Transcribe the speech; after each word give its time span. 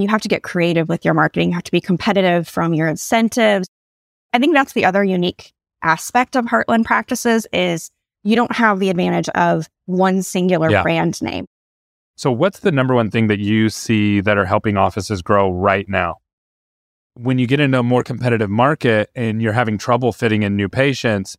You 0.00 0.08
have 0.08 0.22
to 0.22 0.28
get 0.28 0.42
creative 0.42 0.88
with 0.88 1.04
your 1.04 1.14
marketing. 1.14 1.50
You 1.50 1.54
have 1.54 1.64
to 1.64 1.72
be 1.72 1.80
competitive 1.80 2.48
from 2.48 2.74
your 2.74 2.88
incentives. 2.88 3.68
I 4.32 4.38
think 4.38 4.54
that's 4.54 4.72
the 4.72 4.84
other 4.84 5.02
unique 5.02 5.52
aspect 5.82 6.36
of 6.36 6.44
Heartland 6.46 6.84
practices 6.84 7.46
is 7.52 7.90
you 8.22 8.36
don't 8.36 8.54
have 8.54 8.78
the 8.78 8.90
advantage 8.90 9.28
of 9.30 9.68
one 9.86 10.22
singular 10.22 10.70
yeah. 10.70 10.82
brand 10.82 11.20
name. 11.22 11.46
So 12.16 12.30
what's 12.30 12.60
the 12.60 12.70
number 12.70 12.94
one 12.94 13.10
thing 13.10 13.28
that 13.28 13.38
you 13.38 13.70
see 13.70 14.20
that 14.20 14.36
are 14.36 14.44
helping 14.44 14.76
offices 14.76 15.22
grow 15.22 15.50
right 15.50 15.88
now? 15.88 16.16
When 17.14 17.38
you 17.38 17.46
get 17.46 17.60
into 17.60 17.78
a 17.78 17.82
more 17.82 18.02
competitive 18.02 18.50
market 18.50 19.10
and 19.14 19.40
you're 19.40 19.54
having 19.54 19.78
trouble 19.78 20.12
fitting 20.12 20.42
in 20.42 20.54
new 20.54 20.68
patients, 20.68 21.36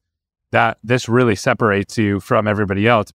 that 0.52 0.80
this 0.84 1.08
really 1.08 1.36
separates 1.36 1.98
you 1.98 2.20
from 2.20 2.48
everybody 2.48 2.88
else. 2.88 3.12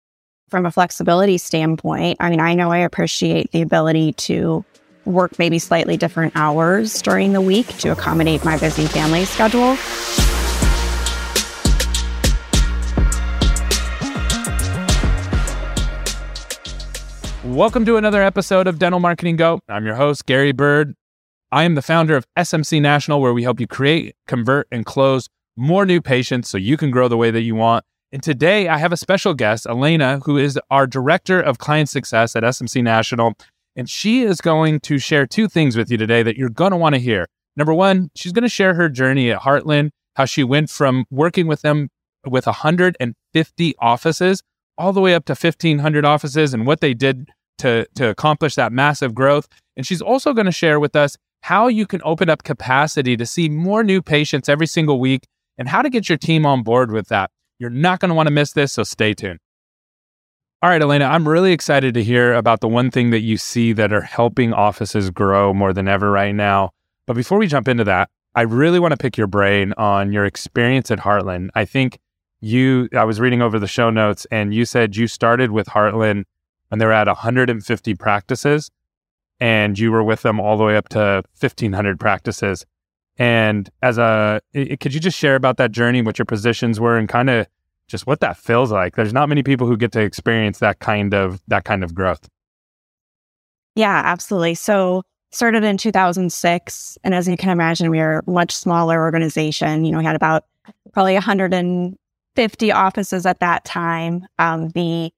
From 0.50 0.66
a 0.66 0.70
flexibility 0.70 1.38
standpoint, 1.38 2.18
I 2.20 2.30
mean, 2.30 2.40
I 2.40 2.54
know 2.54 2.70
I 2.70 2.78
appreciate 2.78 3.50
the 3.50 3.62
ability 3.62 4.12
to 4.12 4.64
work 5.04 5.38
maybe 5.38 5.58
slightly 5.58 5.96
different 5.96 6.32
hours 6.36 7.02
during 7.02 7.32
the 7.32 7.40
week 7.40 7.66
to 7.78 7.90
accommodate 7.90 8.44
my 8.44 8.58
busy 8.58 8.86
family 8.86 9.24
schedule. 9.24 9.76
Welcome 17.44 17.84
to 17.84 17.96
another 17.96 18.22
episode 18.22 18.66
of 18.66 18.78
Dental 18.78 19.00
Marketing 19.00 19.36
Go. 19.36 19.60
I'm 19.68 19.84
your 19.84 19.94
host, 19.94 20.26
Gary 20.26 20.52
Bird. 20.52 20.94
I 21.52 21.64
am 21.64 21.74
the 21.76 21.82
founder 21.82 22.16
of 22.16 22.26
SMC 22.36 22.80
National, 22.82 23.20
where 23.20 23.32
we 23.32 23.42
help 23.44 23.60
you 23.60 23.66
create, 23.66 24.16
convert, 24.26 24.66
and 24.72 24.84
close 24.84 25.28
more 25.56 25.86
new 25.86 26.00
patients 26.00 26.48
so 26.48 26.58
you 26.58 26.76
can 26.76 26.90
grow 26.90 27.06
the 27.06 27.16
way 27.16 27.30
that 27.30 27.42
you 27.42 27.54
want. 27.54 27.84
And 28.10 28.22
today 28.22 28.68
I 28.68 28.78
have 28.78 28.92
a 28.92 28.96
special 28.96 29.34
guest, 29.34 29.66
Alaina, 29.66 30.20
who 30.24 30.36
is 30.36 30.58
our 30.70 30.86
Director 30.86 31.40
of 31.40 31.58
Client 31.58 31.88
Success 31.88 32.34
at 32.34 32.42
SMC 32.42 32.82
National. 32.82 33.34
And 33.76 33.88
she 33.88 34.22
is 34.22 34.40
going 34.40 34.80
to 34.80 34.98
share 34.98 35.26
two 35.26 35.48
things 35.48 35.76
with 35.76 35.90
you 35.90 35.96
today 35.96 36.22
that 36.22 36.36
you're 36.36 36.48
going 36.48 36.70
to 36.70 36.76
want 36.76 36.94
to 36.94 37.00
hear. 37.00 37.26
Number 37.56 37.74
one, 37.74 38.10
she's 38.14 38.32
going 38.32 38.42
to 38.42 38.48
share 38.48 38.74
her 38.74 38.88
journey 38.88 39.30
at 39.30 39.40
Heartland, 39.40 39.90
how 40.16 40.24
she 40.24 40.44
went 40.44 40.70
from 40.70 41.04
working 41.10 41.46
with 41.46 41.62
them 41.62 41.88
with 42.26 42.46
150 42.46 43.74
offices 43.78 44.42
all 44.76 44.92
the 44.92 45.00
way 45.00 45.14
up 45.14 45.24
to 45.26 45.32
1,500 45.32 46.04
offices 46.04 46.54
and 46.54 46.66
what 46.66 46.80
they 46.80 46.94
did 46.94 47.28
to, 47.58 47.86
to 47.94 48.08
accomplish 48.08 48.54
that 48.56 48.72
massive 48.72 49.14
growth. 49.14 49.48
And 49.76 49.86
she's 49.86 50.02
also 50.02 50.32
going 50.32 50.46
to 50.46 50.52
share 50.52 50.80
with 50.80 50.96
us 50.96 51.16
how 51.42 51.68
you 51.68 51.86
can 51.86 52.00
open 52.04 52.28
up 52.28 52.42
capacity 52.42 53.16
to 53.16 53.26
see 53.26 53.48
more 53.48 53.84
new 53.84 54.02
patients 54.02 54.48
every 54.48 54.66
single 54.66 54.98
week 54.98 55.26
and 55.58 55.68
how 55.68 55.82
to 55.82 55.90
get 55.90 56.08
your 56.08 56.18
team 56.18 56.46
on 56.46 56.62
board 56.62 56.90
with 56.90 57.08
that. 57.08 57.30
You're 57.58 57.70
not 57.70 58.00
going 58.00 58.08
to 58.08 58.14
want 58.14 58.26
to 58.26 58.32
miss 58.32 58.52
this, 58.52 58.72
so 58.72 58.82
stay 58.82 59.14
tuned. 59.14 59.38
All 60.64 60.70
right, 60.70 60.80
Alaina, 60.80 61.04
I'm 61.04 61.28
really 61.28 61.52
excited 61.52 61.92
to 61.92 62.02
hear 62.02 62.32
about 62.32 62.60
the 62.60 62.68
one 62.68 62.90
thing 62.90 63.10
that 63.10 63.20
you 63.20 63.36
see 63.36 63.74
that 63.74 63.92
are 63.92 64.00
helping 64.00 64.54
offices 64.54 65.10
grow 65.10 65.52
more 65.52 65.74
than 65.74 65.88
ever 65.88 66.10
right 66.10 66.34
now. 66.34 66.70
But 67.04 67.16
before 67.16 67.36
we 67.36 67.46
jump 67.46 67.68
into 67.68 67.84
that, 67.84 68.08
I 68.34 68.42
really 68.44 68.80
want 68.80 68.92
to 68.92 68.96
pick 68.96 69.18
your 69.18 69.26
brain 69.26 69.74
on 69.76 70.10
your 70.10 70.24
experience 70.24 70.90
at 70.90 71.00
Heartland. 71.00 71.50
I 71.54 71.66
think 71.66 71.98
you, 72.40 72.88
I 72.94 73.04
was 73.04 73.20
reading 73.20 73.42
over 73.42 73.58
the 73.58 73.66
show 73.66 73.90
notes 73.90 74.26
and 74.30 74.54
you 74.54 74.64
said 74.64 74.96
you 74.96 75.06
started 75.06 75.50
with 75.50 75.66
Heartland 75.66 76.24
when 76.68 76.78
they 76.78 76.86
were 76.86 76.92
at 76.92 77.08
150 77.08 77.94
practices 77.96 78.70
and 79.40 79.78
you 79.78 79.92
were 79.92 80.02
with 80.02 80.22
them 80.22 80.40
all 80.40 80.56
the 80.56 80.64
way 80.64 80.78
up 80.78 80.88
to 80.88 81.24
1500 81.40 82.00
practices. 82.00 82.64
And 83.18 83.68
as 83.82 83.98
a, 83.98 84.40
could 84.54 84.94
you 84.94 85.00
just 85.00 85.18
share 85.18 85.34
about 85.36 85.58
that 85.58 85.72
journey, 85.72 86.00
what 86.00 86.18
your 86.18 86.24
positions 86.24 86.80
were, 86.80 86.96
and 86.96 87.06
kind 87.06 87.28
of 87.28 87.48
just 87.88 88.06
what 88.06 88.20
that 88.20 88.36
feels 88.36 88.72
like? 88.72 88.96
There's 88.96 89.12
not 89.12 89.28
many 89.28 89.42
people 89.42 89.66
who 89.66 89.76
get 89.76 89.92
to 89.92 90.00
experience 90.00 90.58
that 90.58 90.78
kind 90.78 91.14
of 91.14 91.40
that 91.48 91.64
kind 91.64 91.84
of 91.84 91.94
growth. 91.94 92.28
Yeah, 93.74 94.02
absolutely. 94.04 94.54
So 94.54 95.02
started 95.32 95.64
in 95.64 95.76
2006, 95.76 96.98
and 97.02 97.14
as 97.14 97.28
you 97.28 97.36
can 97.36 97.50
imagine, 97.50 97.90
we 97.90 98.00
are 98.00 98.22
a 98.26 98.30
much 98.30 98.54
smaller 98.54 99.00
organization. 99.00 99.84
You 99.84 99.92
know, 99.92 99.98
we 99.98 100.04
had 100.04 100.16
about 100.16 100.44
probably 100.92 101.14
150 101.14 102.72
offices 102.72 103.26
at 103.26 103.40
that 103.40 103.64
time. 103.64 104.26
Um, 104.38 104.68
the 104.70 105.12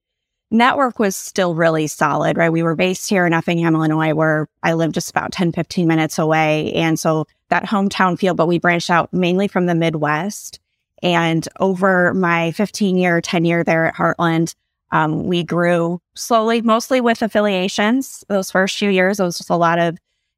network 0.49 0.97
was 0.97 1.15
still 1.15 1.55
really 1.55 1.87
solid, 1.87 2.37
right? 2.37 2.51
We 2.51 2.63
were 2.63 2.75
based 2.75 3.09
here 3.09 3.25
in 3.25 3.33
Effingham, 3.33 3.75
Illinois, 3.75 4.13
where 4.13 4.47
I 4.63 4.73
lived 4.73 4.95
just 4.95 5.09
about 5.09 5.31
10, 5.31 5.51
15 5.51 5.87
minutes 5.87 6.17
away. 6.17 6.73
And 6.73 6.99
so 6.99 7.27
that 7.49 7.65
hometown 7.65 8.17
feel, 8.17 8.33
but 8.33 8.47
we 8.47 8.59
branched 8.59 8.89
out 8.89 9.13
mainly 9.13 9.47
from 9.47 9.65
the 9.65 9.75
Midwest. 9.75 10.59
And 11.03 11.47
over 11.59 12.13
my 12.13 12.51
15 12.51 12.97
year 12.97 13.21
tenure 13.21 13.63
there 13.63 13.85
at 13.85 13.95
Heartland, 13.95 14.55
um, 14.91 15.25
we 15.27 15.43
grew 15.43 15.99
slowly, 16.15 16.61
mostly 16.61 17.01
with 17.01 17.21
affiliations. 17.21 18.23
Those 18.29 18.51
first 18.51 18.77
few 18.77 18.89
years, 18.89 19.19
it 19.19 19.23
was 19.23 19.37
just 19.37 19.49
a 19.49 19.55
lot 19.55 19.79
of, 19.79 19.97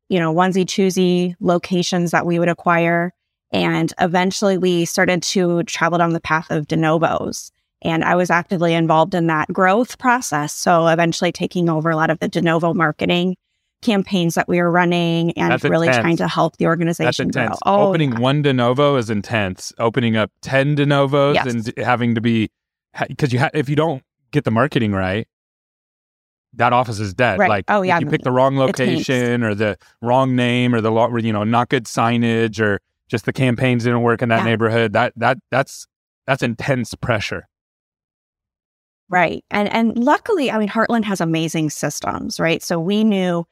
you 0.09 0.19
know, 0.19 0.33
onesie 0.33 0.65
twosie 0.65 1.35
locations 1.39 2.11
that 2.11 2.25
we 2.25 2.39
would 2.39 2.49
acquire. 2.49 3.13
And 3.51 3.93
eventually 3.99 4.57
we 4.57 4.85
started 4.85 5.23
to 5.23 5.63
travel 5.63 5.97
down 5.97 6.13
the 6.13 6.19
path 6.19 6.49
of 6.49 6.67
de 6.67 6.75
novos. 6.75 7.51
And 7.81 8.03
I 8.03 8.15
was 8.15 8.29
actively 8.29 8.73
involved 8.73 9.15
in 9.15 9.27
that 9.27 9.47
growth 9.53 9.97
process. 9.99 10.53
So 10.53 10.87
eventually 10.87 11.31
taking 11.31 11.69
over 11.69 11.89
a 11.89 11.95
lot 11.95 12.09
of 12.09 12.19
the 12.19 12.27
de 12.27 12.41
novo 12.41 12.73
marketing 12.73 13.35
campaigns 13.81 14.35
that 14.35 14.47
we 14.47 14.61
were 14.61 14.71
running 14.71 15.31
and 15.33 15.51
That's 15.51 15.63
really 15.63 15.87
intense. 15.87 16.03
trying 16.03 16.17
to 16.17 16.27
help 16.27 16.57
the 16.57 16.67
organization 16.67 17.29
grow. 17.29 17.49
Oh, 17.65 17.87
Opening 17.87 18.13
yeah. 18.13 18.19
one 18.19 18.41
de 18.41 18.53
novo 18.53 18.95
is 18.97 19.09
intense. 19.09 19.71
Opening 19.79 20.17
up 20.17 20.31
10 20.41 20.75
de 20.75 20.85
novos 20.85 21.35
yes. 21.35 21.45
and 21.47 21.73
having 21.77 22.15
to 22.15 22.21
be, 22.21 22.49
because 23.07 23.31
you 23.31 23.39
ha- 23.39 23.51
if 23.53 23.69
you 23.69 23.75
don't 23.75 24.03
get 24.31 24.43
the 24.43 24.51
marketing 24.51 24.91
right, 24.91 25.27
that 26.53 26.73
office 26.73 26.99
is 26.99 27.13
dead. 27.13 27.39
Right. 27.39 27.49
Like, 27.49 27.65
oh 27.67 27.81
yeah, 27.81 27.99
you 27.99 28.07
pick 28.07 28.23
the 28.23 28.31
wrong 28.31 28.57
location 28.57 29.43
or 29.43 29.53
the 29.53 29.77
wrong 30.01 30.35
name 30.35 30.73
or 30.73 30.81
the 30.81 30.91
law, 30.91 31.15
you 31.15 31.31
know 31.31 31.43
not 31.43 31.69
good 31.69 31.85
signage 31.85 32.59
or 32.59 32.79
just 33.07 33.25
the 33.25 33.33
campaigns 33.33 33.83
didn't 33.83 34.01
work 34.01 34.21
in 34.21 34.29
that 34.29 34.39
yeah. 34.39 34.45
neighborhood. 34.45 34.93
That 34.93 35.13
that 35.15 35.37
that's 35.51 35.85
that's 36.25 36.43
intense 36.43 36.95
pressure. 36.95 37.47
Right. 39.09 39.43
And 39.51 39.71
and 39.71 39.97
luckily, 39.97 40.51
I 40.51 40.57
mean, 40.57 40.69
Heartland 40.69 41.03
has 41.05 41.21
amazing 41.21 41.69
systems, 41.69 42.39
right? 42.39 42.61
So 42.61 42.79
we 42.79 43.03
knew 43.03 43.45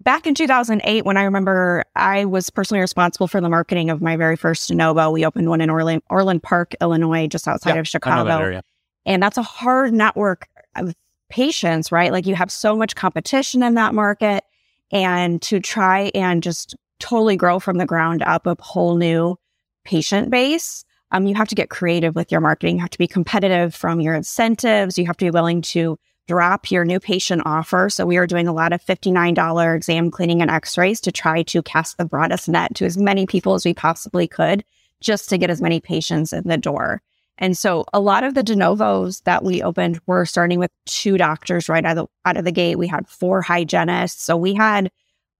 back 0.00 0.26
in 0.26 0.34
2008, 0.34 1.04
when 1.04 1.16
I 1.16 1.24
remember 1.24 1.84
I 1.94 2.24
was 2.24 2.50
personally 2.50 2.80
responsible 2.80 3.28
for 3.28 3.40
the 3.40 3.48
marketing 3.48 3.90
of 3.90 4.00
my 4.00 4.16
very 4.16 4.36
first 4.36 4.72
novo, 4.72 5.10
we 5.10 5.24
opened 5.24 5.48
one 5.48 5.60
in 5.60 5.70
Orland, 5.70 6.02
Orland 6.10 6.42
Park, 6.42 6.74
Illinois, 6.80 7.26
just 7.26 7.46
outside 7.46 7.76
of 7.76 7.86
Chicago. 7.86 8.52
That 8.52 8.64
and 9.06 9.22
that's 9.22 9.38
a 9.38 9.42
hard 9.42 9.92
network 9.92 10.48
of 10.76 10.94
patients, 11.28 11.92
right? 11.92 12.12
Like 12.12 12.26
you 12.26 12.34
have 12.34 12.50
so 12.50 12.76
much 12.76 12.94
competition 12.94 13.62
in 13.62 13.74
that 13.74 13.94
market. 13.94 14.44
And 14.92 15.40
to 15.42 15.60
try 15.60 16.10
and 16.14 16.42
just 16.42 16.74
totally 16.98 17.36
grow 17.36 17.60
from 17.60 17.78
the 17.78 17.86
ground 17.86 18.22
up 18.22 18.46
a 18.46 18.56
whole 18.58 18.96
new 18.96 19.36
patient 19.84 20.30
base, 20.30 20.84
um, 21.12 21.26
you 21.26 21.34
have 21.34 21.48
to 21.48 21.54
get 21.54 21.70
creative 21.70 22.14
with 22.14 22.32
your 22.32 22.40
marketing. 22.40 22.76
You 22.76 22.80
have 22.82 22.90
to 22.90 22.98
be 22.98 23.06
competitive 23.06 23.74
from 23.74 24.00
your 24.00 24.14
incentives. 24.14 24.98
You 24.98 25.06
have 25.06 25.16
to 25.18 25.24
be 25.24 25.30
willing 25.30 25.62
to 25.62 25.98
drop 26.30 26.70
your 26.70 26.84
new 26.84 27.00
patient 27.00 27.42
offer. 27.44 27.90
So 27.90 28.06
we 28.06 28.16
are 28.16 28.26
doing 28.26 28.46
a 28.46 28.52
lot 28.52 28.72
of 28.72 28.80
$59 28.84 29.74
exam 29.74 30.12
cleaning 30.12 30.40
and 30.40 30.48
x-rays 30.48 31.00
to 31.00 31.10
try 31.10 31.42
to 31.42 31.60
cast 31.60 31.98
the 31.98 32.04
broadest 32.04 32.48
net 32.48 32.72
to 32.76 32.84
as 32.84 32.96
many 32.96 33.26
people 33.26 33.54
as 33.54 33.64
we 33.64 33.74
possibly 33.74 34.28
could 34.28 34.64
just 35.00 35.28
to 35.30 35.38
get 35.38 35.50
as 35.50 35.60
many 35.60 35.80
patients 35.80 36.32
in 36.32 36.46
the 36.46 36.56
door. 36.56 37.02
And 37.38 37.58
so 37.58 37.84
a 37.92 37.98
lot 37.98 38.22
of 38.22 38.34
the 38.34 38.44
de 38.44 38.54
novos 38.54 39.22
that 39.22 39.42
we 39.42 39.60
opened 39.60 40.00
were 40.06 40.24
starting 40.24 40.60
with 40.60 40.70
two 40.86 41.18
doctors 41.18 41.68
right 41.68 41.84
out 41.84 41.98
of, 41.98 42.06
the, 42.06 42.28
out 42.28 42.36
of 42.36 42.44
the 42.44 42.52
gate. 42.52 42.78
We 42.78 42.86
had 42.86 43.08
four 43.08 43.42
hygienists. 43.42 44.22
So 44.22 44.36
we 44.36 44.54
had 44.54 44.92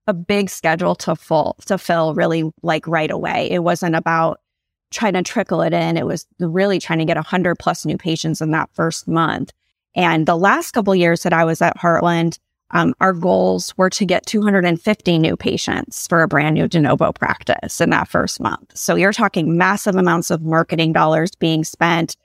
a 0.07 0.13
big 0.13 0.49
schedule 0.49 0.95
to 0.95 1.15
full 1.15 1.55
to 1.67 1.77
fill 1.77 2.15
really 2.15 2.51
like 2.63 2.85
right 2.85 3.11
away. 3.11 3.49
It 3.49 3.63
wasn't 3.63 3.95
about 3.95 4.41
trying 4.89 5.13
to 5.13 5.23
trickle 5.23 5.61
it 5.61 5.71
in. 5.71 5.95
It 5.95 6.05
was 6.05 6.27
really 6.37 6.79
trying 6.79 6.99
to 6.99 7.05
get 7.05 7.15
100 7.15 7.55
plus 7.55 7.85
new 7.85 7.97
patients 7.97 8.41
in 8.41 8.51
that 8.51 8.69
first 8.73 9.07
month. 9.07 9.53
And 9.95 10.25
the 10.25 10.37
last 10.37 10.71
couple 10.71 10.95
years 10.95 11.23
that 11.23 11.33
I 11.33 11.43
was 11.45 11.61
at 11.61 11.77
Heartland, 11.77 12.39
um, 12.71 12.93
our 13.01 13.13
goals 13.13 13.77
were 13.77 13.89
to 13.89 14.05
get 14.05 14.25
250 14.25 15.19
new 15.19 15.35
patients 15.35 16.07
for 16.07 16.21
a 16.23 16.27
brand 16.27 16.55
new 16.55 16.67
de 16.67 16.79
novo 16.79 17.11
practice 17.11 17.81
in 17.81 17.89
that 17.89 18.07
first 18.07 18.39
month. 18.39 18.75
So 18.77 18.95
you're 18.95 19.11
talking 19.11 19.57
massive 19.57 19.95
amounts 19.95 20.31
of 20.31 20.41
marketing 20.41 20.93
dollars 20.93 21.31
being 21.35 21.63
spent. 21.63 22.15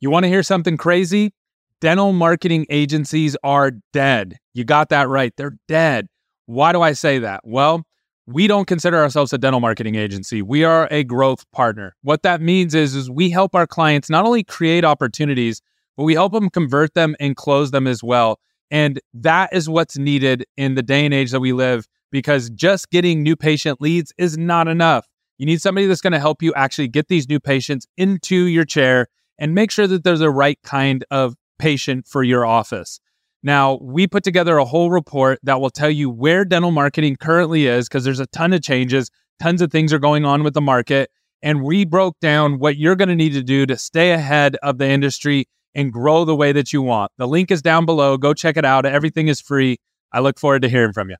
You 0.00 0.10
want 0.10 0.24
to 0.24 0.28
hear 0.28 0.42
something 0.42 0.76
crazy? 0.76 1.32
Dental 1.80 2.12
marketing 2.12 2.66
agencies 2.68 3.36
are 3.42 3.72
dead. 3.92 4.36
You 4.52 4.64
got 4.64 4.90
that 4.90 5.08
right. 5.08 5.32
They're 5.36 5.56
dead. 5.66 6.08
Why 6.44 6.72
do 6.72 6.82
I 6.82 6.92
say 6.92 7.20
that? 7.20 7.40
Well, 7.44 7.84
we 8.26 8.46
don't 8.46 8.66
consider 8.66 8.98
ourselves 8.98 9.32
a 9.32 9.38
dental 9.38 9.60
marketing 9.60 9.94
agency. 9.94 10.42
We 10.42 10.62
are 10.62 10.88
a 10.90 11.04
growth 11.04 11.50
partner. 11.52 11.96
What 12.02 12.22
that 12.22 12.40
means 12.40 12.74
is, 12.74 12.94
is 12.94 13.10
we 13.10 13.30
help 13.30 13.54
our 13.54 13.66
clients 13.66 14.10
not 14.10 14.26
only 14.26 14.44
create 14.44 14.84
opportunities, 14.84 15.62
but 15.96 16.04
we 16.04 16.14
help 16.14 16.32
them 16.32 16.50
convert 16.50 16.94
them 16.94 17.16
and 17.20 17.36
close 17.36 17.70
them 17.70 17.86
as 17.86 18.02
well. 18.02 18.38
And 18.70 19.00
that 19.14 19.52
is 19.52 19.68
what's 19.68 19.98
needed 19.98 20.44
in 20.56 20.74
the 20.74 20.82
day 20.82 21.04
and 21.04 21.12
age 21.12 21.30
that 21.32 21.40
we 21.40 21.52
live 21.52 21.86
because 22.10 22.50
just 22.50 22.90
getting 22.90 23.22
new 23.22 23.36
patient 23.36 23.80
leads 23.80 24.12
is 24.18 24.38
not 24.38 24.68
enough. 24.68 25.06
You 25.38 25.46
need 25.46 25.62
somebody 25.62 25.86
that's 25.86 26.00
going 26.00 26.12
to 26.12 26.20
help 26.20 26.42
you 26.42 26.52
actually 26.54 26.88
get 26.88 27.08
these 27.08 27.28
new 27.28 27.40
patients 27.40 27.86
into 27.96 28.46
your 28.46 28.64
chair 28.64 29.08
and 29.38 29.54
make 29.54 29.70
sure 29.70 29.86
that 29.86 30.04
they're 30.04 30.18
the 30.18 30.30
right 30.30 30.58
kind 30.62 31.04
of 31.10 31.34
patient 31.58 32.06
for 32.06 32.22
your 32.22 32.44
office. 32.44 33.00
Now, 33.42 33.78
we 33.80 34.06
put 34.06 34.22
together 34.22 34.58
a 34.58 34.66
whole 34.66 34.90
report 34.90 35.38
that 35.44 35.60
will 35.60 35.70
tell 35.70 35.90
you 35.90 36.10
where 36.10 36.44
dental 36.44 36.70
marketing 36.70 37.16
currently 37.16 37.66
is 37.66 37.88
because 37.88 38.04
there's 38.04 38.20
a 38.20 38.26
ton 38.26 38.52
of 38.52 38.62
changes, 38.62 39.10
tons 39.40 39.62
of 39.62 39.72
things 39.72 39.92
are 39.94 39.98
going 39.98 40.26
on 40.26 40.42
with 40.42 40.52
the 40.52 40.60
market. 40.60 41.10
And 41.42 41.62
we 41.62 41.86
broke 41.86 42.20
down 42.20 42.58
what 42.58 42.76
you're 42.76 42.96
going 42.96 43.08
to 43.08 43.16
need 43.16 43.32
to 43.32 43.42
do 43.42 43.64
to 43.64 43.78
stay 43.78 44.12
ahead 44.12 44.56
of 44.62 44.76
the 44.76 44.86
industry 44.86 45.46
and 45.74 45.92
grow 45.92 46.24
the 46.24 46.34
way 46.34 46.52
that 46.52 46.72
you 46.72 46.82
want. 46.82 47.12
The 47.18 47.28
link 47.28 47.50
is 47.50 47.62
down 47.62 47.86
below. 47.86 48.16
Go 48.16 48.34
check 48.34 48.56
it 48.56 48.64
out. 48.64 48.86
Everything 48.86 49.28
is 49.28 49.40
free. 49.40 49.78
I 50.12 50.20
look 50.20 50.38
forward 50.38 50.62
to 50.62 50.68
hearing 50.68 50.92
from 50.92 51.10
you. 51.10 51.16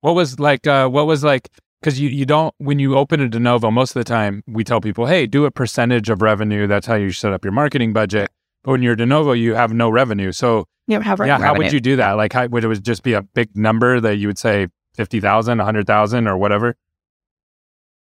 What 0.00 0.14
was 0.14 0.38
like, 0.38 0.66
uh, 0.66 0.88
what 0.88 1.06
was 1.06 1.24
like, 1.24 1.48
because 1.80 2.00
you, 2.00 2.08
you 2.08 2.26
don't, 2.26 2.54
when 2.58 2.78
you 2.78 2.96
open 2.96 3.20
a 3.20 3.28
de 3.28 3.38
novo, 3.38 3.70
most 3.70 3.94
of 3.94 4.00
the 4.00 4.04
time 4.04 4.42
we 4.46 4.64
tell 4.64 4.80
people, 4.80 5.06
hey, 5.06 5.26
do 5.26 5.44
a 5.44 5.50
percentage 5.50 6.10
of 6.10 6.22
revenue. 6.22 6.66
That's 6.66 6.86
how 6.86 6.94
you 6.94 7.12
set 7.12 7.32
up 7.32 7.44
your 7.44 7.52
marketing 7.52 7.92
budget. 7.92 8.30
But 8.64 8.72
when 8.72 8.82
you're 8.82 8.96
de 8.96 9.06
novo, 9.06 9.32
you 9.32 9.54
have 9.54 9.72
no 9.72 9.88
revenue. 9.88 10.32
So, 10.32 10.66
yeah, 10.88 11.00
how 11.00 11.54
would 11.56 11.72
you 11.72 11.80
do 11.80 11.96
that? 11.96 12.12
Like, 12.12 12.32
how, 12.32 12.46
would 12.46 12.64
it 12.64 12.82
just 12.82 13.02
be 13.02 13.12
a 13.12 13.22
big 13.22 13.56
number 13.56 14.00
that 14.00 14.16
you 14.16 14.28
would 14.28 14.38
say 14.38 14.68
50,000, 14.94 15.58
100,000 15.58 16.28
or 16.28 16.36
whatever? 16.36 16.76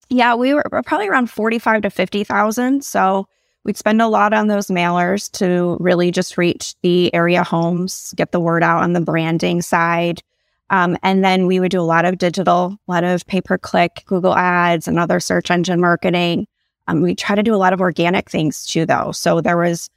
Yeah, 0.09 0.35
we 0.35 0.53
were 0.53 0.63
probably 0.85 1.07
around 1.07 1.29
45 1.29 1.83
to 1.83 1.89
50,000. 1.89 2.83
So 2.83 3.27
we'd 3.63 3.77
spend 3.77 4.01
a 4.01 4.07
lot 4.07 4.33
on 4.33 4.47
those 4.47 4.67
mailers 4.67 5.31
to 5.33 5.77
really 5.79 6.11
just 6.11 6.37
reach 6.37 6.75
the 6.81 7.13
area 7.13 7.43
homes, 7.43 8.13
get 8.15 8.31
the 8.31 8.39
word 8.39 8.63
out 8.63 8.83
on 8.83 8.93
the 8.93 9.01
branding 9.01 9.61
side. 9.61 10.21
Um, 10.69 10.97
and 11.03 11.23
then 11.23 11.45
we 11.45 11.59
would 11.59 11.71
do 11.71 11.79
a 11.79 11.83
lot 11.83 12.05
of 12.05 12.17
digital, 12.17 12.77
a 12.87 12.91
lot 12.91 13.03
of 13.03 13.25
pay 13.27 13.41
per 13.41 13.57
click, 13.57 14.03
Google 14.05 14.35
ads, 14.35 14.87
and 14.87 14.97
other 14.97 15.19
search 15.19 15.51
engine 15.51 15.79
marketing. 15.79 16.47
Um, 16.87 17.01
we 17.01 17.15
try 17.15 17.35
to 17.35 17.43
do 17.43 17.55
a 17.55 17.57
lot 17.57 17.73
of 17.73 17.81
organic 17.81 18.29
things 18.29 18.65
too, 18.65 18.85
though. 18.85 19.11
So 19.11 19.39
there 19.39 19.57
was 19.57 19.89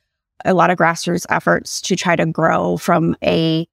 a 0.44 0.54
lot 0.54 0.70
of 0.70 0.78
grassroots 0.78 1.26
efforts 1.30 1.80
to 1.82 1.96
try 1.96 2.14
to 2.14 2.26
grow 2.26 2.76
from 2.76 3.16
a 3.24 3.66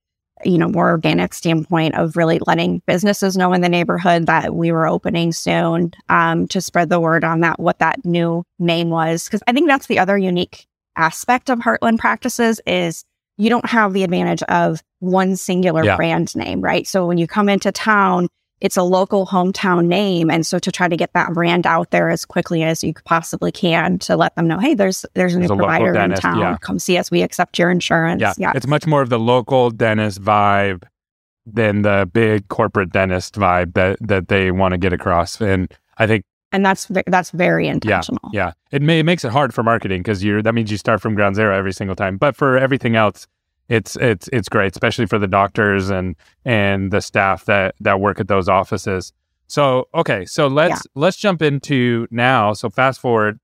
you 0.45 0.57
know 0.57 0.67
more 0.67 0.89
organic 0.89 1.33
standpoint 1.33 1.95
of 1.95 2.15
really 2.15 2.39
letting 2.45 2.81
businesses 2.85 3.37
know 3.37 3.53
in 3.53 3.61
the 3.61 3.69
neighborhood 3.69 4.25
that 4.27 4.55
we 4.55 4.71
were 4.71 4.87
opening 4.87 5.31
soon 5.31 5.91
um, 6.09 6.47
to 6.47 6.61
spread 6.61 6.89
the 6.89 6.99
word 6.99 7.23
on 7.23 7.41
that 7.41 7.59
what 7.59 7.79
that 7.79 8.03
new 8.05 8.43
name 8.59 8.89
was 8.89 9.25
because 9.25 9.41
i 9.47 9.53
think 9.53 9.67
that's 9.67 9.87
the 9.87 9.99
other 9.99 10.17
unique 10.17 10.65
aspect 10.95 11.49
of 11.49 11.59
heartland 11.59 11.97
practices 11.97 12.61
is 12.65 13.03
you 13.37 13.49
don't 13.49 13.67
have 13.67 13.93
the 13.93 14.03
advantage 14.03 14.43
of 14.43 14.81
one 14.99 15.35
singular 15.35 15.83
yeah. 15.83 15.95
brand 15.95 16.35
name 16.35 16.61
right 16.61 16.87
so 16.87 17.05
when 17.05 17.17
you 17.17 17.27
come 17.27 17.49
into 17.49 17.71
town 17.71 18.27
it's 18.63 18.77
a 18.77 18.83
local 18.83 19.27
hometown 19.27 19.85
name. 19.85 20.31
And 20.31 20.47
so 20.47 20.57
to 20.57 20.71
try 20.71 20.87
to 20.87 20.95
get 20.95 21.11
that 21.13 21.33
brand 21.33 21.67
out 21.67 21.91
there 21.91 22.09
as 22.09 22.25
quickly 22.25 22.63
as 22.63 22.83
you 22.83 22.93
possibly 23.05 23.51
can 23.51 23.99
to 23.99 24.15
let 24.15 24.35
them 24.35 24.47
know 24.47 24.57
hey 24.57 24.73
there's 24.73 25.05
there's 25.13 25.35
a 25.35 25.39
new 25.39 25.47
provider 25.47 25.93
in 25.93 26.13
town. 26.15 26.39
yeah. 26.39 26.57
come 26.61 26.79
see 26.79 26.97
us. 26.97 27.11
We 27.11 27.21
accept 27.21 27.59
your 27.59 27.69
insurance. 27.69 28.21
Yeah. 28.21 28.33
yeah. 28.37 28.53
It's 28.55 28.65
much 28.65 28.87
more 28.87 29.01
of 29.01 29.09
the 29.09 29.19
local 29.19 29.69
dentist 29.69 30.21
vibe 30.21 30.83
than 31.45 31.81
the 31.81 32.09
big 32.11 32.47
corporate 32.47 32.91
dentist 32.91 33.35
vibe 33.35 33.73
that 33.73 33.97
that 33.99 34.29
they 34.29 34.49
want 34.49 34.71
to 34.71 34.77
get 34.77 34.93
across. 34.93 35.39
And 35.39 35.71
i 35.97 36.07
think 36.07 36.23
and 36.53 36.65
that's 36.65 36.89
that's 37.07 37.31
very 37.31 37.67
intentional. 37.67 38.29
Yeah, 38.31 38.45
yeah. 38.47 38.51
it 38.71 38.81
may 38.81 38.99
it 38.99 39.03
makes 39.03 39.25
it 39.25 39.31
hard 39.31 39.53
for 39.53 39.63
marketing 39.63 40.03
because 40.03 40.23
you're 40.23 40.41
that 40.41 40.55
means 40.55 40.71
you 40.71 40.77
start 40.77 41.01
from 41.01 41.15
ground 41.15 41.35
zero 41.35 41.53
every 41.55 41.73
single 41.73 41.95
time. 41.95 42.17
But 42.17 42.37
for 42.37 42.57
everything 42.57 42.95
else 42.95 43.27
it's 43.73 43.95
it's 43.95 44.29
it's 44.31 44.47
great, 44.49 44.71
especially 44.73 45.07
for 45.07 45.17
the 45.17 45.27
doctors 45.27 45.89
and 45.89 46.15
and 46.45 46.91
the 46.91 47.01
staff 47.01 47.45
that 47.45 47.73
that 47.79 47.99
work 47.99 48.19
at 48.19 48.27
those 48.27 48.47
offices. 48.47 49.11
So 49.47 49.87
okay, 49.95 50.25
so 50.25 50.47
let's 50.47 50.83
yeah. 50.85 50.91
let's 51.01 51.17
jump 51.17 51.41
into 51.41 52.07
now. 52.11 52.53
So 52.53 52.69
fast 52.69 53.01
forward, 53.01 53.39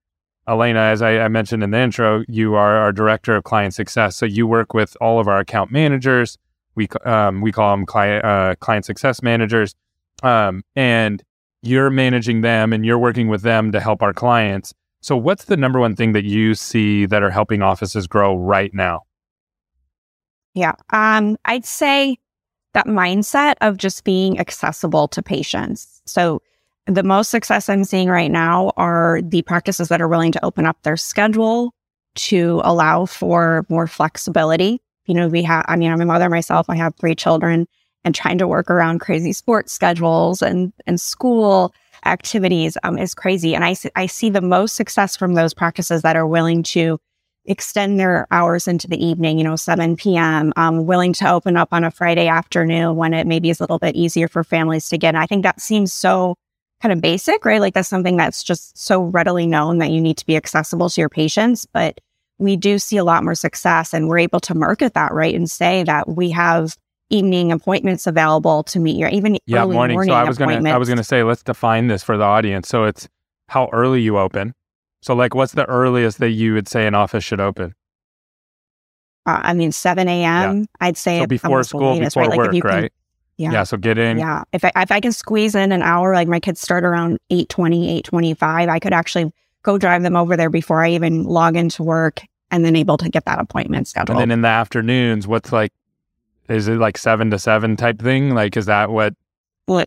Alaina, 0.45 0.81
as 0.81 1.01
I, 1.01 1.19
I, 1.19 1.27
mentioned 1.29 1.63
in 1.63 1.71
the 1.71 1.79
intro, 1.79 2.23
you 2.27 2.53
are 2.53 2.77
our 2.77 2.91
director 2.91 3.35
of 3.35 3.43
client 3.43 3.73
success. 3.73 4.15
So 4.15 4.25
you 4.25 4.45
work 4.45 4.73
with 4.73 4.95
all 5.01 5.19
of 5.19 5.27
our 5.27 5.39
account 5.39 5.71
managers. 5.71 6.37
We 6.75 6.87
um, 7.05 7.41
we 7.41 7.51
call 7.51 7.75
them 7.75 7.87
client 7.87 8.23
uh, 8.23 8.55
client 8.59 8.85
success 8.85 9.23
managers, 9.23 9.73
um, 10.21 10.63
and 10.75 11.23
you're 11.63 11.89
managing 11.89 12.41
them 12.41 12.71
and 12.71 12.85
you're 12.85 12.99
working 12.99 13.27
with 13.29 13.41
them 13.41 13.71
to 13.71 13.79
help 13.79 14.03
our 14.03 14.13
clients. 14.13 14.73
So 15.01 15.17
what's 15.17 15.45
the 15.45 15.57
number 15.57 15.79
one 15.79 15.95
thing 15.95 16.11
that 16.11 16.25
you 16.25 16.53
see 16.53 17.05
that 17.07 17.23
are 17.23 17.31
helping 17.31 17.61
offices 17.61 18.05
grow 18.05 18.37
right 18.37 18.73
now? 18.73 19.03
Yeah. 20.59 20.73
Um, 20.89 21.37
I'd 21.45 21.63
say 21.63 22.17
that 22.73 22.85
mindset 22.85 23.55
of 23.61 23.77
just 23.77 24.03
being 24.03 24.37
accessible 24.39 25.07
to 25.07 25.23
patients. 25.23 26.01
So 26.05 26.41
the 26.85 27.01
most 27.01 27.29
success 27.29 27.69
I'm 27.69 27.85
seeing 27.85 28.09
right 28.09 28.29
now 28.29 28.73
are 28.75 29.21
the 29.23 29.41
practices 29.43 29.87
that 29.87 30.01
are 30.01 30.07
willing 30.09 30.33
to 30.33 30.43
open 30.43 30.65
up 30.65 30.77
their 30.83 30.97
schedule 30.97 31.73
to 32.15 32.59
allow 32.65 33.05
for 33.05 33.65
more 33.69 33.87
flexibility. 33.87 34.81
You 35.05 35.13
know, 35.13 35.29
we 35.29 35.43
have, 35.43 35.63
I 35.69 35.77
mean, 35.77 35.93
I'm 35.93 36.01
a 36.01 36.05
mother 36.05 36.29
myself. 36.29 36.69
I 36.69 36.75
have 36.75 36.93
three 36.95 37.15
children 37.15 37.65
and 38.03 38.13
trying 38.13 38.37
to 38.39 38.47
work 38.47 38.69
around 38.69 38.99
crazy 38.99 39.31
sports 39.31 39.71
schedules 39.71 40.41
and, 40.41 40.73
and 40.85 40.99
school 40.99 41.73
activities 42.05 42.77
um, 42.83 42.97
is 42.97 43.13
crazy. 43.13 43.55
And 43.55 43.63
I, 43.63 43.75
I 43.95 44.07
see 44.07 44.29
the 44.29 44.41
most 44.41 44.75
success 44.75 45.15
from 45.15 45.35
those 45.35 45.53
practices 45.53 46.01
that 46.01 46.17
are 46.17 46.27
willing 46.27 46.63
to 46.63 46.99
extend 47.49 47.99
their 47.99 48.27
hours 48.31 48.67
into 48.67 48.87
the 48.87 49.03
evening, 49.03 49.37
you 49.37 49.43
know, 49.43 49.55
7 49.55 49.95
p.m., 49.95 50.53
um, 50.55 50.85
willing 50.85 51.13
to 51.13 51.29
open 51.29 51.57
up 51.57 51.69
on 51.71 51.83
a 51.83 51.91
Friday 51.91 52.27
afternoon 52.27 52.95
when 52.95 53.13
it 53.13 53.27
maybe 53.27 53.49
is 53.49 53.59
a 53.59 53.63
little 53.63 53.79
bit 53.79 53.95
easier 53.95 54.27
for 54.27 54.43
families 54.43 54.87
to 54.89 54.97
get. 54.97 55.09
And 55.09 55.17
I 55.17 55.25
think 55.25 55.43
that 55.43 55.59
seems 55.59 55.91
so 55.91 56.35
kind 56.81 56.93
of 56.93 57.01
basic, 57.01 57.43
right? 57.43 57.59
Like 57.59 57.73
that's 57.73 57.89
something 57.89 58.17
that's 58.17 58.43
just 58.43 58.77
so 58.77 59.01
readily 59.01 59.47
known 59.47 59.79
that 59.79 59.89
you 59.89 59.99
need 59.99 60.17
to 60.17 60.25
be 60.25 60.37
accessible 60.37 60.89
to 60.89 61.01
your 61.01 61.09
patients. 61.09 61.65
But 61.65 61.99
we 62.37 62.55
do 62.55 62.79
see 62.79 62.97
a 62.97 63.03
lot 63.03 63.23
more 63.23 63.35
success 63.35 63.93
and 63.93 64.07
we're 64.07 64.19
able 64.19 64.39
to 64.41 64.55
market 64.55 64.93
that, 64.93 65.11
right? 65.11 65.35
And 65.35 65.49
say 65.49 65.83
that 65.83 66.07
we 66.07 66.29
have 66.29 66.77
evening 67.09 67.51
appointments 67.51 68.07
available 68.07 68.63
to 68.63 68.79
meet 68.79 68.95
your 68.95 69.09
even 69.09 69.37
yeah, 69.45 69.63
early 69.63 69.73
morning. 69.73 69.95
morning 69.95 70.11
so 70.11 70.15
I 70.15 70.23
was 70.23 70.37
gonna 70.37 70.69
I 70.69 70.77
was 70.77 70.87
gonna 70.87 71.03
say 71.03 71.23
let's 71.23 71.41
define 71.41 71.87
this 71.87 72.03
for 72.03 72.17
the 72.17 72.23
audience. 72.23 72.69
So 72.69 72.85
it's 72.85 73.09
how 73.47 73.69
early 73.73 74.01
you 74.01 74.17
open, 74.19 74.53
so, 75.01 75.15
like, 75.15 75.33
what's 75.33 75.53
the 75.53 75.65
earliest 75.65 76.19
that 76.19 76.31
you 76.31 76.53
would 76.53 76.67
say 76.67 76.85
an 76.85 76.95
office 76.95 77.23
should 77.23 77.39
open? 77.39 77.73
Uh, 79.25 79.39
I 79.43 79.53
mean, 79.53 79.71
7 79.71 80.07
a.m. 80.07 80.59
Yeah. 80.59 80.65
I'd 80.81 80.97
say 80.97 81.19
so 81.19 81.27
before 81.27 81.63
school, 81.63 81.93
latest, 81.93 82.15
before 82.15 82.29
right? 82.29 82.37
work, 82.37 82.53
like 82.53 82.63
right? 82.63 82.81
Can, 82.81 82.89
yeah. 83.37 83.51
Yeah. 83.51 83.63
So 83.63 83.77
get 83.77 83.97
in. 83.97 84.17
Yeah. 84.17 84.43
If 84.51 84.65
I, 84.65 84.71
if 84.75 84.91
I 84.91 84.99
can 84.99 85.11
squeeze 85.11 85.55
in 85.55 85.71
an 85.71 85.81
hour, 85.81 86.13
like 86.13 86.27
my 86.27 86.39
kids 86.39 86.59
start 86.59 86.83
around 86.83 87.19
820, 87.29 87.89
825, 87.89 88.69
I 88.69 88.79
could 88.79 88.93
actually 88.93 89.31
go 89.63 89.77
drive 89.77 90.03
them 90.03 90.15
over 90.15 90.35
there 90.35 90.49
before 90.49 90.83
I 90.83 90.91
even 90.91 91.23
log 91.23 91.55
into 91.55 91.83
work 91.83 92.21
and 92.51 92.65
then 92.65 92.75
able 92.75 92.97
to 92.97 93.09
get 93.09 93.25
that 93.25 93.39
appointment 93.39 93.87
scheduled. 93.87 94.17
And 94.17 94.19
then 94.19 94.31
in 94.31 94.41
the 94.41 94.49
afternoons, 94.49 95.27
what's 95.27 95.51
like, 95.53 95.71
is 96.49 96.67
it 96.67 96.75
like 96.75 96.97
seven 96.97 97.29
to 97.31 97.39
seven 97.39 97.75
type 97.77 97.99
thing? 97.99 98.33
Like, 98.33 98.57
is 98.57 98.65
that 98.65 98.89
what? 98.89 99.13
Well, 99.67 99.85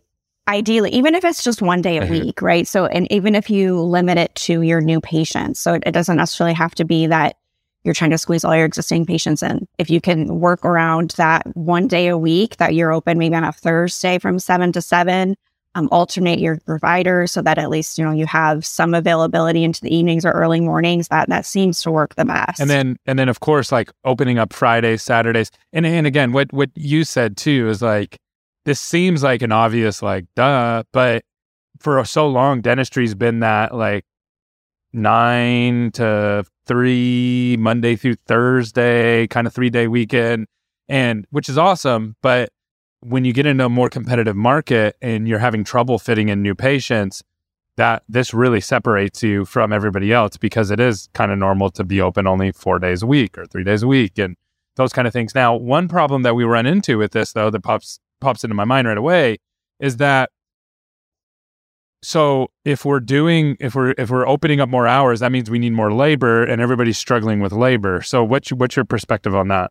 ideally, 0.48 0.90
even 0.90 1.14
if 1.14 1.24
it's 1.24 1.44
just 1.44 1.62
one 1.62 1.82
day 1.82 1.98
a 1.98 2.06
week, 2.06 2.42
right? 2.42 2.66
So, 2.66 2.86
and 2.86 3.10
even 3.12 3.34
if 3.34 3.48
you 3.48 3.80
limit 3.80 4.18
it 4.18 4.34
to 4.36 4.62
your 4.62 4.80
new 4.80 5.00
patients, 5.00 5.60
so 5.60 5.74
it, 5.74 5.82
it, 5.86 5.92
doesn't 5.92 6.16
necessarily 6.16 6.54
have 6.54 6.74
to 6.76 6.84
be 6.84 7.06
that 7.06 7.36
you're 7.84 7.94
trying 7.94 8.10
to 8.10 8.18
squeeze 8.18 8.44
all 8.44 8.54
your 8.54 8.64
existing 8.64 9.06
patients 9.06 9.42
in. 9.42 9.66
If 9.78 9.90
you 9.90 10.00
can 10.00 10.40
work 10.40 10.64
around 10.64 11.10
that 11.16 11.46
one 11.56 11.88
day 11.88 12.08
a 12.08 12.18
week 12.18 12.56
that 12.58 12.74
you're 12.74 12.92
open, 12.92 13.18
maybe 13.18 13.34
on 13.34 13.44
a 13.44 13.52
Thursday 13.52 14.18
from 14.18 14.38
seven 14.38 14.72
to 14.72 14.82
seven, 14.82 15.36
um, 15.74 15.88
alternate 15.90 16.38
your 16.38 16.58
provider 16.66 17.26
so 17.26 17.40
that 17.42 17.56
at 17.56 17.70
least 17.70 17.96
you 17.96 18.04
know 18.04 18.10
you 18.10 18.26
have 18.26 18.64
some 18.66 18.92
availability 18.92 19.64
into 19.64 19.80
the 19.80 19.94
evenings 19.94 20.24
or 20.24 20.30
early 20.30 20.60
mornings. 20.60 21.08
That 21.08 21.28
that 21.30 21.46
seems 21.46 21.82
to 21.82 21.90
work 21.90 22.14
the 22.14 22.24
best. 22.26 22.60
And 22.60 22.68
then, 22.68 22.96
and 23.06 23.18
then, 23.18 23.28
of 23.28 23.40
course, 23.40 23.72
like 23.72 23.90
opening 24.04 24.38
up 24.38 24.52
Fridays, 24.52 25.02
Saturdays, 25.02 25.50
and 25.72 25.86
and 25.86 26.06
again, 26.06 26.32
what 26.32 26.52
what 26.52 26.70
you 26.74 27.04
said 27.04 27.36
too 27.36 27.68
is 27.68 27.80
like 27.80 28.18
this 28.64 28.80
seems 28.80 29.22
like 29.22 29.42
an 29.42 29.52
obvious 29.52 30.02
like 30.02 30.26
duh, 30.34 30.82
but 30.92 31.24
for 31.80 32.04
so 32.04 32.28
long 32.28 32.60
dentistry's 32.60 33.14
been 33.14 33.40
that 33.40 33.74
like 33.74 34.04
nine 34.92 35.90
to 35.92 36.44
three 36.66 37.56
Monday 37.58 37.96
through 37.96 38.14
Thursday 38.26 39.26
kind 39.26 39.46
of 39.46 39.52
three 39.52 39.70
day 39.70 39.88
weekend, 39.88 40.46
and 40.88 41.26
which 41.30 41.48
is 41.48 41.58
awesome. 41.58 42.16
But 42.22 42.50
when 43.00 43.24
you 43.24 43.32
get 43.32 43.46
into 43.46 43.64
a 43.64 43.68
more 43.68 43.88
competitive 43.88 44.36
market 44.36 44.96
and 45.02 45.26
you're 45.26 45.40
having 45.40 45.64
trouble 45.64 45.98
fitting 45.98 46.28
in 46.28 46.42
new 46.42 46.54
patients, 46.54 47.22
that 47.76 48.04
this 48.08 48.32
really 48.32 48.60
separates 48.60 49.22
you 49.22 49.44
from 49.44 49.72
everybody 49.72 50.12
else 50.12 50.36
because 50.36 50.70
it 50.70 50.78
is 50.78 51.08
kind 51.14 51.32
of 51.32 51.38
normal 51.38 51.70
to 51.70 51.84
be 51.84 52.00
open 52.00 52.26
only 52.26 52.52
four 52.52 52.78
days 52.78 53.02
a 53.02 53.06
week 53.06 53.36
or 53.38 53.46
three 53.46 53.64
days 53.64 53.82
a 53.82 53.86
week 53.86 54.18
and 54.18 54.36
those 54.76 54.92
kind 54.92 55.08
of 55.08 55.12
things. 55.12 55.34
Now, 55.34 55.54
one 55.54 55.88
problem 55.88 56.22
that 56.22 56.34
we 56.34 56.44
run 56.44 56.66
into 56.66 56.98
with 56.98 57.12
this 57.12 57.32
though 57.32 57.50
that 57.50 57.60
pops 57.60 57.98
pops 58.22 58.44
into 58.44 58.54
my 58.54 58.64
mind 58.64 58.88
right 58.88 58.96
away 58.96 59.38
is 59.80 59.98
that 59.98 60.30
so 62.02 62.48
if 62.64 62.84
we're 62.84 63.00
doing 63.00 63.56
if 63.60 63.74
we're 63.74 63.94
if 63.98 64.10
we're 64.10 64.26
opening 64.26 64.60
up 64.60 64.68
more 64.68 64.86
hours 64.86 65.20
that 65.20 65.30
means 65.30 65.50
we 65.50 65.58
need 65.58 65.72
more 65.72 65.92
labor 65.92 66.44
and 66.44 66.60
everybody's 66.60 66.98
struggling 66.98 67.40
with 67.40 67.52
labor. 67.52 68.02
So 68.02 68.24
what's 68.24 68.50
what's 68.52 68.76
your 68.76 68.84
perspective 68.84 69.34
on 69.34 69.48
that? 69.48 69.70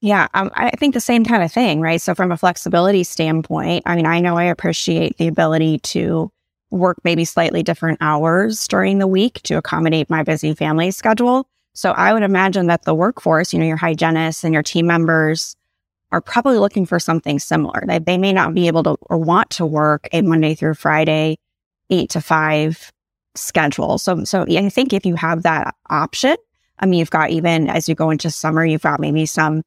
Yeah 0.00 0.28
um, 0.34 0.50
i 0.54 0.70
think 0.70 0.94
the 0.94 1.00
same 1.00 1.24
kind 1.24 1.42
of 1.42 1.52
thing 1.52 1.80
right? 1.80 2.00
So 2.00 2.14
from 2.14 2.32
a 2.32 2.36
flexibility 2.36 3.04
standpoint 3.04 3.82
i 3.86 3.96
mean 3.96 4.06
i 4.06 4.20
know 4.20 4.36
i 4.36 4.44
appreciate 4.44 5.18
the 5.18 5.28
ability 5.28 5.78
to 5.80 6.30
work 6.70 6.98
maybe 7.04 7.24
slightly 7.24 7.62
different 7.62 7.98
hours 8.00 8.66
during 8.68 8.98
the 8.98 9.06
week 9.06 9.42
to 9.42 9.54
accommodate 9.54 10.08
my 10.08 10.22
busy 10.22 10.54
family 10.54 10.90
schedule. 10.90 11.48
So 11.74 11.92
I 11.92 12.12
would 12.12 12.22
imagine 12.22 12.66
that 12.66 12.84
the 12.84 12.94
workforce, 12.94 13.52
you 13.52 13.58
know, 13.58 13.66
your 13.66 13.76
hygienists 13.76 14.44
and 14.44 14.54
your 14.54 14.62
team 14.62 14.86
members 14.86 15.56
are 16.12 16.20
probably 16.20 16.58
looking 16.58 16.86
for 16.86 16.98
something 16.98 17.38
similar. 17.38 17.82
They, 17.86 17.98
they 17.98 18.18
may 18.18 18.32
not 18.32 18.54
be 18.54 18.66
able 18.66 18.82
to 18.84 18.96
or 19.02 19.18
want 19.18 19.50
to 19.50 19.66
work 19.66 20.08
a 20.12 20.22
Monday 20.22 20.54
through 20.54 20.74
Friday, 20.74 21.38
eight 21.90 22.10
to 22.10 22.20
five 22.20 22.90
schedule. 23.34 23.98
So, 23.98 24.24
so 24.24 24.44
I 24.48 24.68
think 24.68 24.92
if 24.92 25.06
you 25.06 25.14
have 25.14 25.44
that 25.44 25.74
option, 25.88 26.36
I 26.78 26.86
mean, 26.86 26.98
you've 26.98 27.10
got 27.10 27.30
even 27.30 27.68
as 27.68 27.88
you 27.88 27.94
go 27.94 28.10
into 28.10 28.30
summer, 28.30 28.64
you've 28.64 28.82
got 28.82 29.00
maybe 29.00 29.26
some 29.26 29.62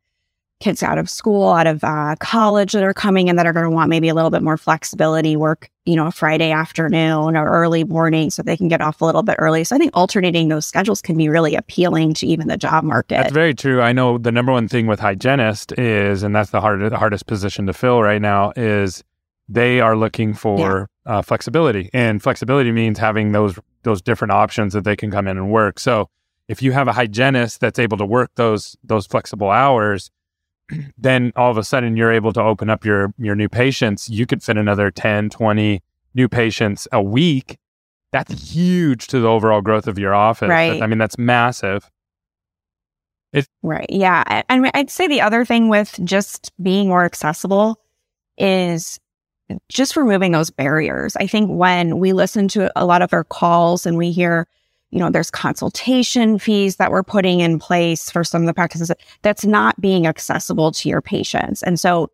kids 0.63 0.81
out 0.81 0.97
of 0.97 1.09
school, 1.09 1.49
out 1.49 1.67
of 1.67 1.83
uh, 1.83 2.15
college 2.21 2.71
that 2.71 2.83
are 2.83 2.93
coming 2.93 3.29
and 3.29 3.37
that 3.37 3.45
are 3.45 3.51
going 3.51 3.65
to 3.65 3.69
want 3.69 3.89
maybe 3.89 4.07
a 4.07 4.13
little 4.13 4.29
bit 4.29 4.41
more 4.41 4.55
flexibility, 4.55 5.35
work, 5.35 5.69
you 5.85 5.95
know, 5.95 6.07
a 6.07 6.11
Friday 6.11 6.51
afternoon 6.51 7.35
or 7.35 7.45
early 7.49 7.83
morning 7.83 8.29
so 8.29 8.41
they 8.41 8.55
can 8.55 8.69
get 8.69 8.79
off 8.79 9.01
a 9.01 9.05
little 9.05 9.23
bit 9.23 9.35
early. 9.39 9.65
So 9.65 9.75
I 9.75 9.79
think 9.79 9.91
alternating 9.93 10.47
those 10.47 10.65
schedules 10.65 11.01
can 11.01 11.17
be 11.17 11.27
really 11.27 11.55
appealing 11.55 12.13
to 12.15 12.27
even 12.27 12.47
the 12.47 12.55
job 12.55 12.85
market. 12.85 13.15
That's 13.15 13.33
very 13.33 13.53
true. 13.53 13.81
I 13.81 13.91
know 13.91 14.17
the 14.17 14.31
number 14.31 14.53
one 14.53 14.69
thing 14.69 14.87
with 14.87 15.01
hygienist 15.01 15.77
is, 15.77 16.23
and 16.23 16.33
that's 16.33 16.51
the, 16.51 16.61
hard, 16.61 16.79
the 16.89 16.97
hardest 16.97 17.27
position 17.27 17.67
to 17.67 17.73
fill 17.73 18.01
right 18.01 18.21
now, 18.21 18.53
is 18.55 19.03
they 19.49 19.81
are 19.81 19.97
looking 19.97 20.33
for 20.33 20.89
yeah. 21.05 21.17
uh, 21.17 21.21
flexibility. 21.21 21.89
And 21.93 22.23
flexibility 22.23 22.71
means 22.71 22.97
having 22.97 23.33
those 23.33 23.59
those 23.83 24.01
different 24.01 24.31
options 24.31 24.71
that 24.71 24.85
they 24.85 24.95
can 24.95 25.11
come 25.11 25.27
in 25.27 25.35
and 25.37 25.51
work. 25.51 25.77
So 25.77 26.09
if 26.47 26.61
you 26.61 26.71
have 26.71 26.87
a 26.87 26.93
hygienist 26.93 27.59
that's 27.59 27.79
able 27.79 27.97
to 27.97 28.05
work 28.05 28.31
those 28.35 28.77
those 28.81 29.05
flexible 29.05 29.49
hours, 29.49 30.09
then 30.97 31.31
all 31.35 31.51
of 31.51 31.57
a 31.57 31.63
sudden 31.63 31.97
you're 31.97 32.11
able 32.11 32.33
to 32.33 32.41
open 32.41 32.69
up 32.69 32.85
your 32.85 33.13
your 33.17 33.35
new 33.35 33.49
patients. 33.49 34.09
You 34.09 34.25
could 34.25 34.43
fit 34.43 34.57
another 34.57 34.91
10 34.91 35.29
20 35.29 35.81
new 36.13 36.27
patients 36.27 36.87
a 36.91 37.01
week. 37.01 37.57
That's 38.11 38.53
huge 38.53 39.07
to 39.07 39.19
the 39.19 39.27
overall 39.27 39.61
growth 39.61 39.87
of 39.87 39.97
your 39.97 40.13
office. 40.13 40.49
Right. 40.49 40.81
i 40.81 40.87
mean 40.87 40.99
that's 40.99 41.17
massive. 41.17 41.89
It's- 43.33 43.49
right. 43.63 43.87
Yeah. 43.89 44.43
And 44.49 44.69
i'd 44.73 44.89
say 44.89 45.07
the 45.07 45.21
other 45.21 45.45
thing 45.45 45.69
with 45.69 45.99
just 46.03 46.51
being 46.61 46.87
more 46.87 47.05
accessible 47.05 47.79
is 48.37 48.99
just 49.69 49.97
removing 49.97 50.31
those 50.31 50.49
barriers. 50.49 51.15
I 51.17 51.27
think 51.27 51.49
when 51.49 51.99
we 51.99 52.13
listen 52.13 52.47
to 52.49 52.71
a 52.75 52.85
lot 52.85 53.01
of 53.01 53.13
our 53.13 53.23
calls 53.23 53.85
and 53.85 53.97
we 53.97 54.11
hear 54.11 54.47
you 54.93 54.99
know, 54.99 55.09
there's 55.09 55.31
consultation 55.31 56.37
fees 56.37 56.75
that 56.75 56.91
we're 56.91 57.01
putting 57.01 57.39
in 57.39 57.57
place 57.57 58.11
for 58.11 58.23
some 58.23 58.43
of 58.43 58.45
the 58.45 58.53
practices 58.53 58.91
that's 59.23 59.43
not 59.43 59.79
being 59.81 60.05
accessible 60.05 60.71
to 60.71 60.87
your 60.87 61.01
patients. 61.01 61.63
And 61.63 61.79
so 61.79 62.11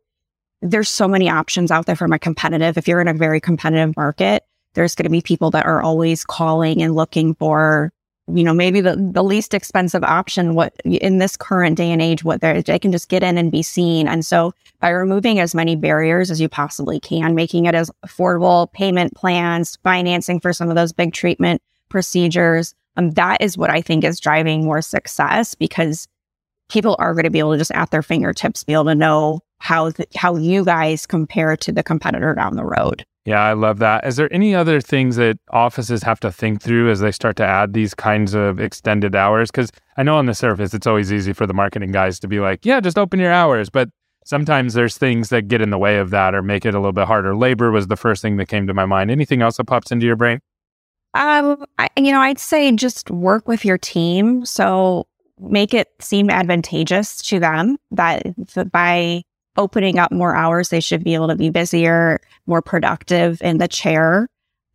there's 0.62 0.88
so 0.88 1.06
many 1.06 1.30
options 1.30 1.72
out 1.72 1.88
there 1.88 1.98
from 1.98 2.14
a 2.14 2.20
competitive. 2.20 2.78
If 2.78 2.88
you're 2.88 3.02
in 3.02 3.10
a 3.10 3.14
very 3.14 3.42
competitive 3.42 3.98
market, 3.98 4.46
there's 4.76 4.96
going 4.96 5.04
to 5.04 5.10
be 5.10 5.22
people 5.22 5.52
that 5.52 5.66
are 5.66 5.82
always 5.82 6.24
calling 6.24 6.82
and 6.82 6.96
looking 6.96 7.36
for, 7.36 7.92
you 8.34 8.46
know, 8.46 8.54
maybe 8.54 8.80
the, 8.80 8.96
the 8.96 9.24
least 9.26 9.54
expensive 9.54 10.06
option. 10.06 10.56
What 10.56 10.74
in 10.86 11.18
this 11.18 11.36
current 11.36 11.76
day 11.76 11.92
and 11.92 12.02
age, 12.02 12.24
what 12.24 12.40
they 12.40 12.62
they 12.62 12.80
can 12.80 12.94
just 12.94 13.10
get 13.10 13.24
in 13.24 13.38
and 13.38 13.52
be 13.52 13.62
seen. 13.62 14.08
And 14.08 14.26
so 14.26 14.54
by 14.80 14.90
removing 14.90 15.40
as 15.40 15.54
many 15.54 15.76
barriers 15.76 16.32
as 16.32 16.40
you 16.40 16.48
possibly 16.48 17.02
can, 17.02 17.36
making 17.36 17.66
it 17.66 17.76
as 17.76 17.92
affordable 18.06 18.72
payment 18.72 19.16
plans, 19.16 19.78
financing 19.84 20.40
for 20.40 20.54
some 20.54 20.70
of 20.70 20.76
those 20.76 20.94
big 20.94 21.12
treatment 21.12 21.62
procedures. 21.90 22.74
Um, 22.98 23.12
that 23.12 23.42
is 23.42 23.58
what 23.58 23.70
I 23.70 23.82
think 23.82 24.04
is 24.04 24.20
driving 24.20 24.66
more 24.66 24.82
success 24.82 25.56
because 25.56 26.08
people 26.70 26.96
are 27.00 27.14
going 27.14 27.24
to 27.24 27.30
be 27.30 27.40
able 27.40 27.54
to 27.54 27.58
just 27.58 27.72
at 27.72 27.92
their 27.92 28.04
fingertips 28.04 28.64
be 28.64 28.74
able 28.74 28.86
to 28.86 28.96
know 28.96 29.40
how 29.60 29.92
th- 29.92 30.10
how 30.16 30.36
you 30.36 30.64
guys 30.64 31.06
compare 31.06 31.58
to 31.58 31.72
the 31.72 31.84
competitor 31.84 32.34
down 32.34 32.56
the 32.56 32.66
road. 32.66 33.06
Yeah, 33.26 33.42
I 33.42 33.54
love 33.54 33.80
that. 33.80 34.08
Is 34.08 34.16
there 34.16 34.32
any 34.34 34.56
other 34.56 34.82
things 34.82 35.18
that 35.18 35.38
offices 35.52 36.04
have 36.04 36.20
to 36.22 36.32
think 36.32 36.62
through 36.62 36.90
as 36.90 37.00
they 37.02 37.12
start 37.12 37.36
to 37.38 37.46
add 37.46 37.74
these 37.74 37.94
kinds 37.94 38.34
of 38.34 38.60
extended 38.60 39.16
hours? 39.16 39.52
Because 39.52 39.72
I 39.98 40.04
know 40.04 40.16
on 40.16 40.26
the 40.26 40.34
surface 40.34 40.74
it's 40.74 40.88
always 40.88 41.12
easy 41.12 41.34
for 41.34 41.46
the 41.46 41.54
marketing 41.54 41.92
guys 41.92 42.20
to 42.22 42.28
be 42.28 42.40
like, 42.40 42.66
"Yeah, 42.66 42.80
just 42.80 42.98
open 42.98 43.20
your 43.20 43.34
hours," 43.34 43.70
but 43.70 43.90
sometimes 44.26 44.74
there's 44.74 44.98
things 44.98 45.30
that 45.30 45.48
get 45.48 45.62
in 45.62 45.70
the 45.70 45.78
way 45.78 45.98
of 45.98 46.12
that 46.12 46.34
or 46.34 46.42
make 46.42 46.66
it 46.66 46.74
a 46.74 46.80
little 46.80 46.94
bit 46.94 47.08
harder. 47.08 47.36
Labor 47.36 47.72
was 47.72 47.88
the 47.88 47.98
first 47.98 48.22
thing 48.22 48.38
that 48.38 48.48
came 48.48 48.68
to 48.68 48.74
my 48.74 48.86
mind. 48.86 49.12
Anything 49.12 49.42
else 49.42 49.58
that 49.58 49.66
pops 49.66 49.92
into 49.92 50.06
your 50.06 50.16
brain? 50.16 50.40
Um, 51.14 51.66
I, 51.78 51.90
you 51.98 52.12
know, 52.12 52.22
I'd 52.22 52.40
say 52.40 52.72
just 52.74 53.10
work 53.10 53.48
with 53.48 53.66
your 53.66 53.78
team. 53.78 54.46
So 54.46 55.08
make 55.40 55.74
it 55.74 55.90
seem 56.00 56.30
advantageous 56.30 57.22
to 57.24 57.40
them 57.40 57.78
that 57.92 58.24
by 58.72 59.24
opening 59.58 59.98
up 59.98 60.12
more 60.12 60.36
hours, 60.36 60.70
they 60.70 60.80
should 60.80 61.04
be 61.04 61.14
able 61.14 61.28
to 61.28 61.36
be 61.36 61.50
busier, 61.50 62.22
more 62.46 62.62
productive 62.62 63.42
in 63.42 63.58
the 63.58 63.68
chair. 63.68 64.28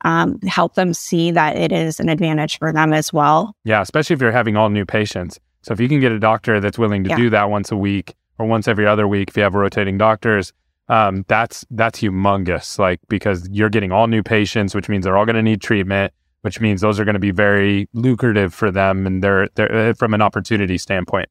Um, 0.02 0.38
help 0.42 0.74
them 0.74 0.92
see 0.92 1.30
that 1.30 1.56
it 1.56 1.72
is 1.72 1.98
an 1.98 2.10
advantage 2.10 2.58
for 2.58 2.72
them 2.72 2.92
as 2.92 3.12
well. 3.12 3.56
Yeah, 3.64 3.80
especially 3.80 4.14
if 4.14 4.20
you're 4.20 4.32
having 4.32 4.56
all 4.56 4.68
new 4.68 4.84
patients. 4.84 5.40
So 5.62 5.72
if 5.72 5.80
you 5.80 5.88
can 5.88 6.00
get 6.00 6.12
a 6.12 6.18
doctor 6.18 6.60
that's 6.60 6.78
willing 6.78 7.04
to 7.04 7.10
yeah. 7.10 7.16
do 7.16 7.30
that 7.30 7.48
once 7.48 7.72
a 7.72 7.76
week 7.76 8.14
or 8.38 8.44
once 8.44 8.68
every 8.68 8.86
other 8.86 9.08
week, 9.08 9.30
if 9.30 9.36
you 9.36 9.42
have 9.42 9.54
rotating 9.54 9.96
doctors, 9.96 10.52
um, 10.88 11.24
that's 11.28 11.64
that's 11.70 12.00
humongous. 12.00 12.78
Like 12.78 13.00
because 13.08 13.48
you're 13.48 13.70
getting 13.70 13.92
all 13.92 14.06
new 14.06 14.22
patients, 14.22 14.74
which 14.74 14.90
means 14.90 15.04
they're 15.04 15.16
all 15.16 15.24
going 15.24 15.36
to 15.36 15.42
need 15.42 15.62
treatment 15.62 16.12
which 16.44 16.60
means 16.60 16.82
those 16.82 17.00
are 17.00 17.06
going 17.06 17.14
to 17.14 17.18
be 17.18 17.30
very 17.30 17.88
lucrative 17.94 18.52
for 18.52 18.70
them 18.70 19.06
and 19.06 19.24
they're, 19.24 19.48
they're 19.54 19.90
uh, 19.90 19.94
from 19.94 20.12
an 20.12 20.20
opportunity 20.20 20.76
standpoint. 20.76 21.30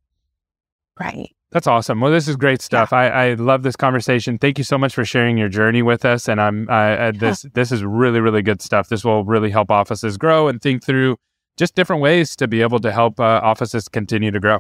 Right. 1.00 1.30
That's 1.52 1.68
awesome. 1.68 2.02
Well, 2.02 2.12
this 2.12 2.28
is 2.28 2.36
great 2.36 2.64
stuff. 2.64 2.90
Yeah. 2.92 2.98
I, 2.98 3.06
I 3.06 3.34
love 3.36 3.62
this 3.62 3.76
conversation. 3.76 4.40
Thank 4.40 4.58
you 4.58 4.64
so 4.64 4.76
much 4.76 4.96
for 4.96 5.06
sharing 5.06 5.38
your 5.38 5.50
journey 5.50 5.84
with 5.84 6.04
us. 6.04 6.28
And 6.28 6.42
I'm 6.42 6.68
I, 6.68 7.12
this 7.12 7.46
this 7.54 7.72
is 7.72 7.84
really 7.84 8.20
really 8.22 8.42
good 8.42 8.60
stuff. 8.60 8.90
This 8.90 9.06
will 9.06 9.24
really 9.24 9.52
help 9.52 9.70
offices 9.70 10.18
grow 10.18 10.48
and 10.48 10.60
think 10.60 10.84
through 10.84 11.18
just 11.56 11.76
different 11.76 12.02
ways 12.02 12.36
to 12.38 12.48
be 12.48 12.64
able 12.64 12.80
to 12.80 12.92
help 12.92 13.20
uh, 13.20 13.40
offices 13.44 13.88
continue 13.88 14.32
to 14.32 14.40
grow. 14.40 14.60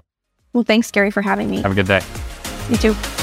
Well, 0.53 0.63
thanks, 0.63 0.91
Gary, 0.91 1.09
for 1.09 1.23
having 1.23 1.49
me. 1.49 1.63
Have 1.63 1.71
a 1.71 1.75
good 1.75 1.87
day. 1.87 2.01
You 2.69 2.77
too. 2.77 3.22